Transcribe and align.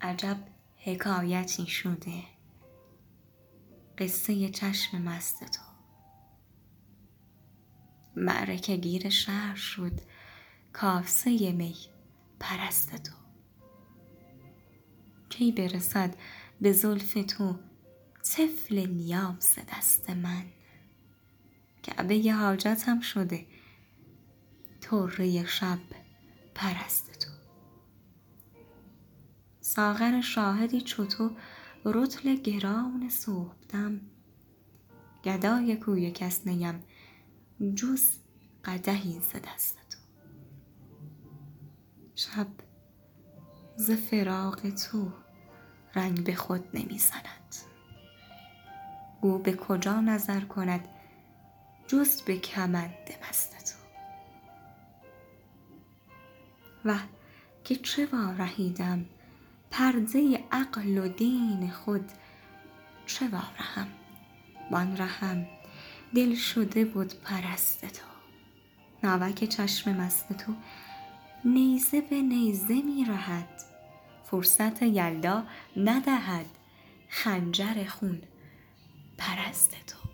عجب 0.00 0.36
حکایتی 0.76 1.66
شده. 1.66 2.22
قصه 3.98 4.48
چشم 4.48 5.02
مست 5.02 5.44
تو. 5.44 5.62
معرکه 8.16 8.76
گیر 8.76 9.08
شهر 9.08 9.54
شد 9.54 10.00
کاسه 10.72 11.52
می 11.52 11.76
پرست 12.40 13.02
تو. 13.02 13.12
کی 15.28 15.52
برسد 15.52 16.16
به 16.60 16.72
زلف 16.72 17.14
تو 17.14 17.58
طفل 18.22 18.86
نیاز 18.86 19.58
دست 19.72 20.10
من؟ 20.10 20.44
کعبه 21.82 22.32
حاجتم 22.32 23.00
شده 23.00 23.46
طره 24.80 25.46
شب 25.46 25.78
پرست 26.54 27.19
ساغر 29.74 30.20
شاهدی 30.20 30.80
چو 30.80 31.06
تو 31.06 31.30
رطل 31.84 32.36
گران 32.36 33.08
صبحدم. 33.08 34.00
گدای 35.24 35.76
کوی 35.76 36.10
کس 36.10 36.46
نیم 36.46 36.84
جز 37.74 38.10
قدحی 38.64 39.20
ز 39.20 39.32
دست 39.32 39.78
تو. 39.90 39.98
شب 42.14 42.46
ز 43.76 43.90
فراق 43.90 44.70
تو 44.70 45.12
رنگ 45.94 46.24
به 46.24 46.34
خود 46.34 46.64
نمی 46.74 46.98
زند 46.98 47.56
گو 49.20 49.38
به 49.38 49.52
کجا 49.52 50.00
نظر 50.00 50.40
کند؟ 50.40 50.88
جز 51.86 52.22
به 52.22 52.38
کمند 52.38 53.10
مست 53.28 53.50
تو. 53.50 53.78
وه 56.84 57.02
که 57.64 57.76
چه 57.76 58.06
وارهیدم 58.12 59.06
پرده 59.70 60.44
عقل 60.52 60.98
و 60.98 61.08
دین 61.08 61.70
خود 61.70 62.10
چه 63.06 63.28
وارهم؟ 63.28 63.88
وآن 64.70 64.96
رهم. 64.96 65.46
دل 66.14 66.34
شده 66.34 66.84
بت 66.84 67.14
پرست 67.14 67.86
تو. 67.86 68.04
ناوک 69.02 69.44
چشم 69.44 69.96
مست 69.96 70.32
تو. 70.32 70.54
نیزه 71.44 72.00
به 72.00 72.22
نیزه 72.22 72.82
می 72.82 73.04
رهد. 73.08 73.62
فرصت 74.24 74.82
یلدا 74.82 75.44
ندهد. 75.76 76.46
خنجر 77.08 77.84
خون 77.84 78.22
پرست 79.18 79.76
تو. 79.86 80.09